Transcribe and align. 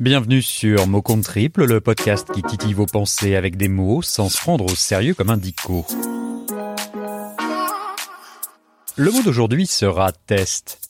Bienvenue 0.00 0.40
sur 0.40 0.86
Mot 0.86 1.02
Compte 1.02 1.24
Triple, 1.24 1.66
le 1.66 1.82
podcast 1.82 2.26
qui 2.32 2.40
titille 2.40 2.72
vos 2.72 2.86
pensées 2.86 3.36
avec 3.36 3.58
des 3.58 3.68
mots 3.68 4.00
sans 4.00 4.30
se 4.30 4.38
prendre 4.38 4.64
au 4.64 4.74
sérieux 4.74 5.12
comme 5.12 5.28
un 5.28 5.36
dico. 5.36 5.84
Le 8.96 9.10
mot 9.10 9.22
d'aujourd'hui 9.22 9.66
sera 9.66 10.10
test. 10.12 10.80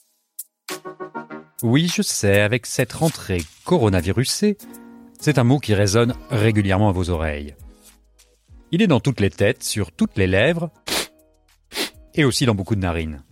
Oui, 1.61 1.91
je 1.93 2.01
sais, 2.01 2.39
avec 2.39 2.65
cette 2.65 2.93
rentrée 2.93 3.43
coronavirusée, 3.65 4.57
c'est 5.19 5.37
un 5.39 5.43
mot 5.43 5.59
qui 5.59 5.73
résonne 5.73 6.15
régulièrement 6.29 6.87
à 6.87 6.93
vos 6.93 7.09
oreilles. 7.09 7.57
Il 8.71 8.81
est 8.81 8.87
dans 8.87 9.01
toutes 9.01 9.19
les 9.19 9.29
têtes, 9.29 9.61
sur 9.61 9.91
toutes 9.91 10.15
les 10.17 10.27
lèvres, 10.27 10.71
et 12.15 12.23
aussi 12.23 12.45
dans 12.45 12.55
beaucoup 12.55 12.75
de 12.75 12.81
narines. 12.81 13.25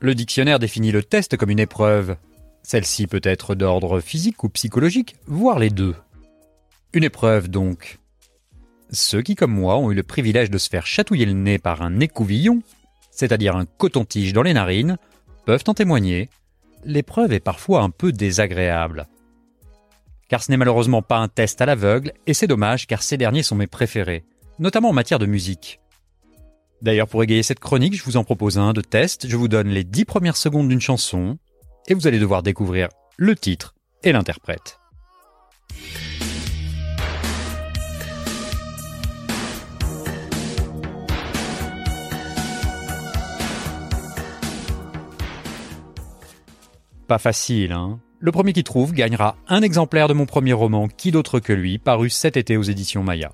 Le 0.00 0.16
dictionnaire 0.16 0.58
définit 0.58 0.90
le 0.90 1.04
test 1.04 1.36
comme 1.36 1.50
une 1.50 1.60
épreuve. 1.60 2.16
Celle-ci 2.64 3.06
peut 3.06 3.20
être 3.22 3.54
d'ordre 3.54 4.00
physique 4.00 4.42
ou 4.42 4.48
psychologique, 4.48 5.16
voire 5.26 5.58
les 5.58 5.68
deux. 5.68 5.94
Une 6.94 7.04
épreuve 7.04 7.48
donc. 7.48 7.98
Ceux 8.90 9.20
qui, 9.20 9.34
comme 9.34 9.52
moi, 9.52 9.76
ont 9.76 9.90
eu 9.90 9.94
le 9.94 10.02
privilège 10.02 10.48
de 10.48 10.56
se 10.56 10.70
faire 10.70 10.86
chatouiller 10.86 11.26
le 11.26 11.34
nez 11.34 11.58
par 11.58 11.82
un 11.82 12.00
écouvillon, 12.00 12.62
c'est-à-dire 13.10 13.54
un 13.54 13.66
coton-tige 13.66 14.32
dans 14.32 14.42
les 14.42 14.54
narines, 14.54 14.96
peuvent 15.44 15.64
en 15.66 15.74
témoigner. 15.74 16.30
L'épreuve 16.84 17.34
est 17.34 17.40
parfois 17.40 17.82
un 17.82 17.90
peu 17.90 18.12
désagréable. 18.12 19.08
Car 20.28 20.42
ce 20.42 20.50
n'est 20.50 20.56
malheureusement 20.56 21.02
pas 21.02 21.18
un 21.18 21.28
test 21.28 21.60
à 21.60 21.66
l'aveugle, 21.66 22.12
et 22.26 22.32
c'est 22.32 22.46
dommage 22.46 22.86
car 22.86 23.02
ces 23.02 23.18
derniers 23.18 23.42
sont 23.42 23.56
mes 23.56 23.66
préférés, 23.66 24.24
notamment 24.58 24.88
en 24.88 24.94
matière 24.94 25.18
de 25.18 25.26
musique. 25.26 25.80
D'ailleurs, 26.80 27.08
pour 27.08 27.22
égayer 27.22 27.42
cette 27.42 27.60
chronique, 27.60 27.94
je 27.94 28.04
vous 28.04 28.16
en 28.16 28.24
propose 28.24 28.56
un 28.56 28.72
de 28.72 28.80
test. 28.80 29.28
Je 29.28 29.36
vous 29.36 29.48
donne 29.48 29.68
les 29.68 29.84
10 29.84 30.06
premières 30.06 30.36
secondes 30.36 30.68
d'une 30.68 30.80
chanson 30.80 31.38
et 31.88 31.94
vous 31.94 32.06
allez 32.06 32.18
devoir 32.18 32.42
découvrir 32.42 32.88
le 33.16 33.36
titre 33.36 33.74
et 34.02 34.12
l'interprète. 34.12 34.78
Pas 47.06 47.18
facile, 47.18 47.72
hein 47.72 48.00
Le 48.18 48.32
premier 48.32 48.54
qui 48.54 48.64
trouve 48.64 48.94
gagnera 48.94 49.36
un 49.46 49.60
exemplaire 49.60 50.08
de 50.08 50.14
mon 50.14 50.24
premier 50.24 50.54
roman, 50.54 50.88
Qui 50.88 51.10
d'autre 51.10 51.38
que 51.38 51.52
lui, 51.52 51.78
paru 51.78 52.08
cet 52.08 52.38
été 52.38 52.56
aux 52.56 52.62
éditions 52.62 53.02
Maya. 53.02 53.30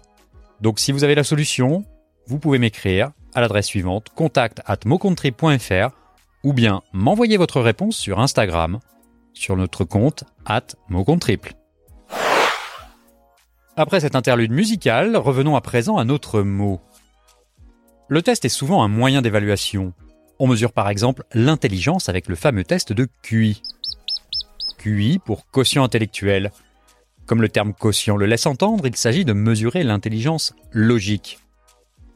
Donc 0.60 0.80
si 0.80 0.90
vous 0.90 1.04
avez 1.04 1.14
la 1.14 1.22
solution, 1.22 1.84
vous 2.26 2.40
pouvez 2.40 2.58
m'écrire 2.58 3.12
à 3.32 3.40
l'adresse 3.40 3.66
suivante 3.66 4.08
contact 4.14 4.60
at 4.66 4.78
ou 6.44 6.52
bien 6.52 6.82
m'envoyer 6.92 7.36
votre 7.36 7.60
réponse 7.60 7.96
sur 7.96 8.20
Instagram 8.20 8.80
sur 9.32 9.56
notre 9.56 9.84
compte 9.84 10.24
at 10.44 10.66
Après 13.76 14.00
cette 14.00 14.16
interlude 14.16 14.52
musicale, 14.52 15.16
revenons 15.16 15.56
à 15.56 15.60
présent 15.60 15.96
à 15.96 16.04
notre 16.04 16.42
mot. 16.42 16.80
Le 18.08 18.22
test 18.22 18.44
est 18.44 18.50
souvent 18.50 18.82
un 18.82 18.88
moyen 18.88 19.22
d'évaluation. 19.22 19.92
On 20.38 20.46
mesure 20.46 20.72
par 20.72 20.88
exemple 20.88 21.24
l'intelligence 21.32 22.08
avec 22.08 22.28
le 22.28 22.34
fameux 22.34 22.64
test 22.64 22.92
de 22.92 23.08
QI. 23.22 23.62
QI 24.78 25.18
pour 25.18 25.46
quotient 25.50 25.84
intellectuel. 25.84 26.50
Comme 27.26 27.42
le 27.42 27.48
terme 27.48 27.72
quotient 27.72 28.16
le 28.16 28.26
laisse 28.26 28.46
entendre, 28.46 28.86
il 28.86 28.96
s'agit 28.96 29.24
de 29.24 29.32
mesurer 29.32 29.84
l'intelligence 29.84 30.54
logique. 30.72 31.38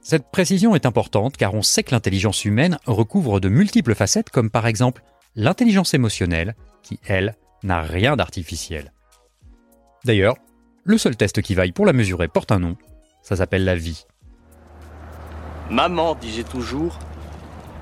Cette 0.04 0.30
précision 0.30 0.74
est 0.74 0.84
importante 0.84 1.38
car 1.38 1.54
on 1.54 1.62
sait 1.62 1.82
que 1.82 1.92
l'intelligence 1.92 2.44
humaine 2.44 2.78
recouvre 2.84 3.40
de 3.40 3.48
multiples 3.48 3.94
facettes 3.94 4.28
comme 4.28 4.50
par 4.50 4.66
exemple 4.66 5.02
l'intelligence 5.34 5.94
émotionnelle 5.94 6.56
qui, 6.82 7.00
elle, 7.06 7.36
n'a 7.62 7.80
rien 7.80 8.14
d'artificiel. 8.14 8.92
D'ailleurs, 10.04 10.36
le 10.84 10.98
seul 10.98 11.16
test 11.16 11.40
qui 11.40 11.54
vaille 11.54 11.72
pour 11.72 11.86
la 11.86 11.94
mesurer 11.94 12.28
porte 12.28 12.52
un 12.52 12.58
nom, 12.58 12.76
ça 13.22 13.36
s'appelle 13.36 13.64
la 13.64 13.76
vie. 13.76 14.04
Maman 15.70 16.16
disait 16.16 16.44
toujours, 16.44 16.98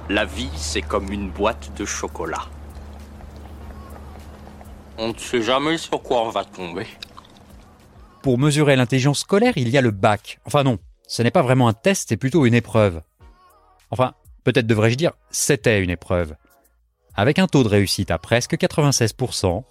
la 0.09 0.25
vie 0.25 0.51
c'est 0.55 0.81
comme 0.81 1.11
une 1.11 1.29
boîte 1.29 1.77
de 1.77 1.85
chocolat. 1.85 2.47
On 4.97 5.09
ne 5.09 5.19
sait 5.19 5.43
jamais 5.43 5.77
sur 5.77 6.01
quoi 6.01 6.23
on 6.23 6.31
va 6.31 6.45
tomber. 6.45 6.87
Pour 8.23 8.39
mesurer 8.39 8.77
l'intelligence 8.77 9.19
scolaire, 9.19 9.55
il 9.57 9.71
y 9.71 9.77
a 9.77 9.81
le 9.81 9.91
bac. 9.91 10.39
Enfin 10.45 10.63
non, 10.63 10.79
ce 11.13 11.21
n'est 11.21 11.31
pas 11.31 11.43
vraiment 11.43 11.69
un 11.69 11.75
test, 11.75 12.09
c'est 12.09 12.17
plutôt 12.17 12.47
une 12.47 12.55
épreuve. 12.55 13.03
Enfin, 13.91 14.15
peut-être 14.45 14.67
devrais-je 14.67 14.95
dire, 14.95 15.13
c'était 15.29 15.83
une 15.83 15.91
épreuve. 15.91 16.37
Avec 17.15 17.39
un 17.39 17.47
taux 17.47 17.63
de 17.63 17.69
réussite 17.69 18.11
à 18.11 18.17
presque 18.17 18.55
96%, 18.55 19.63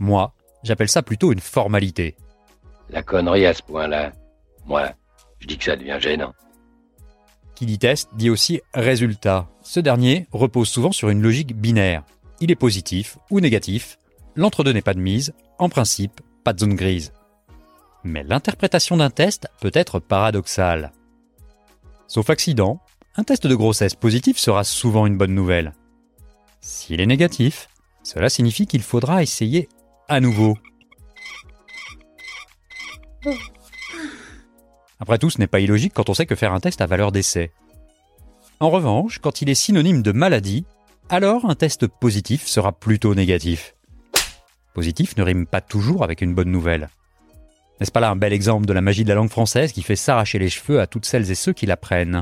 moi, 0.00 0.34
j'appelle 0.64 0.88
ça 0.88 1.04
plutôt 1.04 1.30
une 1.30 1.38
formalité. 1.38 2.16
La 2.88 3.04
connerie 3.04 3.46
à 3.46 3.54
ce 3.54 3.62
point-là, 3.62 4.10
moi, 4.66 4.90
je 5.38 5.46
dis 5.46 5.58
que 5.58 5.62
ça 5.62 5.76
devient 5.76 5.98
gênant. 6.00 6.34
Qui 7.54 7.66
dit 7.66 7.78
test 7.78 8.10
dit 8.14 8.28
aussi 8.28 8.60
résultat. 8.74 9.48
Ce 9.62 9.78
dernier 9.78 10.26
repose 10.32 10.68
souvent 10.68 10.90
sur 10.90 11.08
une 11.08 11.22
logique 11.22 11.54
binaire. 11.54 12.02
Il 12.40 12.50
est 12.50 12.56
positif 12.56 13.16
ou 13.30 13.38
négatif, 13.38 13.96
l'entre-deux 14.34 14.72
n'est 14.72 14.82
pas 14.82 14.94
de 14.94 14.98
mise, 14.98 15.34
en 15.60 15.68
principe, 15.68 16.20
pas 16.42 16.52
de 16.52 16.58
zone 16.58 16.74
grise. 16.74 17.12
Mais 18.04 18.22
l'interprétation 18.22 18.96
d'un 18.96 19.10
test 19.10 19.48
peut 19.60 19.70
être 19.74 20.00
paradoxale. 20.00 20.92
Sauf 22.06 22.30
accident, 22.30 22.80
un 23.16 23.24
test 23.24 23.46
de 23.46 23.54
grossesse 23.54 23.94
positif 23.94 24.38
sera 24.38 24.64
souvent 24.64 25.06
une 25.06 25.18
bonne 25.18 25.34
nouvelle. 25.34 25.74
S'il 26.60 27.00
est 27.00 27.06
négatif, 27.06 27.68
cela 28.02 28.28
signifie 28.28 28.66
qu'il 28.66 28.82
faudra 28.82 29.22
essayer 29.22 29.68
à 30.08 30.20
nouveau. 30.20 30.56
Après 34.98 35.18
tout, 35.18 35.30
ce 35.30 35.38
n'est 35.38 35.46
pas 35.46 35.60
illogique 35.60 35.94
quand 35.94 36.08
on 36.08 36.14
sait 36.14 36.26
que 36.26 36.34
faire 36.34 36.52
un 36.52 36.60
test 36.60 36.80
a 36.80 36.86
valeur 36.86 37.12
d'essai. 37.12 37.52
En 38.60 38.70
revanche, 38.70 39.18
quand 39.18 39.40
il 39.40 39.48
est 39.48 39.54
synonyme 39.54 40.02
de 40.02 40.12
maladie, 40.12 40.64
alors 41.08 41.48
un 41.48 41.54
test 41.54 41.86
positif 41.86 42.46
sera 42.46 42.72
plutôt 42.72 43.14
négatif. 43.14 43.74
Positif 44.74 45.16
ne 45.16 45.22
rime 45.22 45.46
pas 45.46 45.60
toujours 45.60 46.04
avec 46.04 46.20
une 46.20 46.34
bonne 46.34 46.50
nouvelle. 46.50 46.88
N'est-ce 47.80 47.92
pas 47.92 48.00
là 48.00 48.10
un 48.10 48.16
bel 48.16 48.34
exemple 48.34 48.66
de 48.66 48.74
la 48.74 48.82
magie 48.82 49.04
de 49.04 49.08
la 49.08 49.14
langue 49.14 49.30
française 49.30 49.72
qui 49.72 49.82
fait 49.82 49.96
s'arracher 49.96 50.38
les 50.38 50.50
cheveux 50.50 50.80
à 50.80 50.86
toutes 50.86 51.06
celles 51.06 51.30
et 51.30 51.34
ceux 51.34 51.54
qui 51.54 51.64
l'apprennent? 51.64 52.20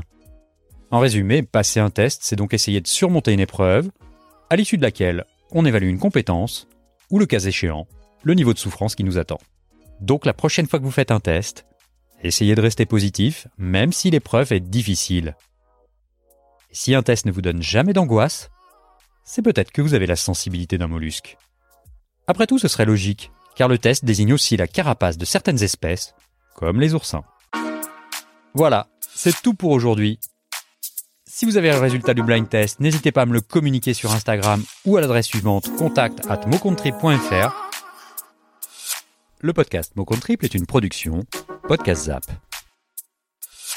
En 0.89 0.99
résumé, 0.99 1.43
passer 1.43 1.81
un 1.81 1.89
test, 1.89 2.21
c'est 2.23 2.37
donc 2.37 2.53
essayer 2.53 2.79
de 2.79 2.87
surmonter 2.87 3.33
une 3.33 3.41
épreuve, 3.41 3.91
à 4.49 4.55
l'issue 4.55 4.77
de 4.77 4.81
laquelle 4.81 5.25
on 5.51 5.65
évalue 5.65 5.89
une 5.89 5.99
compétence, 5.99 6.67
ou 7.11 7.19
le 7.19 7.25
cas 7.25 7.39
échéant, 7.39 7.87
le 8.23 8.35
niveau 8.35 8.53
de 8.53 8.57
souffrance 8.57 8.95
qui 8.95 9.03
nous 9.03 9.17
attend. 9.17 9.39
Donc 9.99 10.25
la 10.25 10.33
prochaine 10.33 10.65
fois 10.65 10.79
que 10.79 10.85
vous 10.85 10.91
faites 10.91 11.11
un 11.11 11.19
test, 11.19 11.65
essayez 12.23 12.55
de 12.55 12.61
rester 12.61 12.85
positif, 12.85 13.47
même 13.57 13.91
si 13.91 14.09
l'épreuve 14.09 14.53
est 14.53 14.61
difficile. 14.61 15.35
Si 16.71 16.95
un 16.95 17.03
test 17.03 17.25
ne 17.25 17.31
vous 17.31 17.41
donne 17.41 17.61
jamais 17.61 17.93
d'angoisse, 17.93 18.49
c'est 19.25 19.41
peut-être 19.41 19.71
que 19.71 19.81
vous 19.81 19.93
avez 19.93 20.07
la 20.07 20.15
sensibilité 20.15 20.77
d'un 20.77 20.87
mollusque. 20.87 21.37
Après 22.27 22.47
tout, 22.47 22.59
ce 22.59 22.69
serait 22.69 22.85
logique 22.85 23.31
car 23.59 23.67
le 23.67 23.77
test 23.77 24.05
désigne 24.05 24.31
aussi 24.31 24.55
la 24.55 24.67
carapace 24.67 25.17
de 25.17 25.25
certaines 25.25 25.61
espèces, 25.61 26.15
comme 26.55 26.79
les 26.79 26.93
oursins. 26.93 27.25
Voilà, 28.53 28.87
c'est 29.13 29.35
tout 29.41 29.53
pour 29.53 29.71
aujourd'hui. 29.71 30.17
Si 31.25 31.43
vous 31.43 31.57
avez 31.57 31.69
le 31.69 31.77
résultat 31.77 32.13
du 32.13 32.23
blind 32.23 32.47
test, 32.47 32.79
n'hésitez 32.79 33.11
pas 33.11 33.23
à 33.23 33.25
me 33.25 33.33
le 33.33 33.41
communiquer 33.41 33.93
sur 33.93 34.13
Instagram 34.13 34.63
ou 34.85 34.95
à 34.95 35.01
l'adresse 35.01 35.27
suivante 35.27 35.75
contact 35.75 36.25
at 36.29 36.39
Le 39.41 39.51
podcast 39.51 39.91
Mot 39.97 40.07
est 40.41 40.55
une 40.55 40.65
production 40.65 41.25
Podcast 41.67 42.05
Zap. 42.05 42.23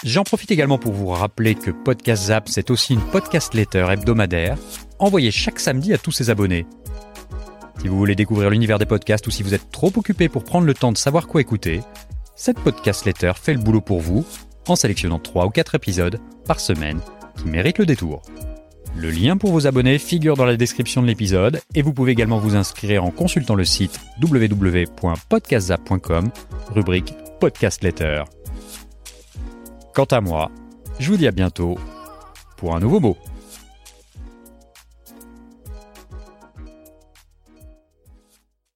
J'en 0.05 0.23
profite 0.23 0.53
également 0.53 0.79
pour 0.79 0.93
vous 0.93 1.09
rappeler 1.09 1.57
que 1.57 1.73
Podcast 1.73 2.27
Zap, 2.27 2.49
c'est 2.49 2.71
aussi 2.71 2.95
une 2.95 3.11
podcast 3.11 3.53
letter 3.53 3.89
hebdomadaire 3.91 4.59
envoyée 5.01 5.33
chaque 5.33 5.59
samedi 5.59 5.93
à 5.93 5.99
tous 5.99 6.13
ses 6.13 6.31
abonnés. 6.31 6.67
Si 7.83 7.89
vous 7.89 7.99
voulez 7.99 8.15
découvrir 8.15 8.49
l'univers 8.49 8.79
des 8.79 8.87
podcasts 8.87 9.27
ou 9.27 9.33
si 9.33 9.43
vous 9.43 9.55
êtes 9.55 9.73
trop 9.73 9.91
occupé 9.97 10.29
pour 10.29 10.45
prendre 10.45 10.69
le 10.69 10.75
temps 10.75 10.93
de 10.93 10.97
savoir 10.97 11.27
quoi 11.27 11.41
écouter, 11.41 11.81
cette 12.37 12.61
podcast 12.61 13.05
letter 13.05 13.33
fait 13.35 13.55
le 13.55 13.59
boulot 13.59 13.81
pour 13.81 13.99
vous 13.99 14.25
en 14.69 14.77
sélectionnant 14.77 15.19
3 15.19 15.47
ou 15.47 15.51
4 15.51 15.75
épisodes 15.75 16.21
par 16.47 16.61
semaine 16.61 17.01
qui 17.37 17.47
méritent 17.47 17.79
le 17.79 17.87
détour. 17.87 18.23
Le 18.95 19.11
lien 19.11 19.37
pour 19.37 19.51
vous 19.51 19.67
abonner 19.67 19.99
figure 19.99 20.37
dans 20.37 20.45
la 20.45 20.57
description 20.57 21.03
de 21.03 21.09
l'épisode 21.09 21.61
et 21.75 21.83
vous 21.83 21.93
pouvez 21.93 22.13
également 22.13 22.39
vous 22.39 22.55
inscrire 22.55 23.03
en 23.03 23.11
consultant 23.11 23.57
le 23.57 23.65
site 23.65 23.99
www.podcastzap.com, 24.23 26.31
rubrique 26.69 27.17
Podcast 27.41 27.83
Letter. 27.83 28.23
Quant 29.93 30.05
à 30.05 30.21
moi, 30.21 30.53
je 31.01 31.11
vous 31.11 31.17
dis 31.17 31.27
à 31.27 31.33
bientôt 31.33 31.77
pour 32.57 32.77
un 32.77 32.81
nouveau 32.81 33.01
mot. 33.01 33.17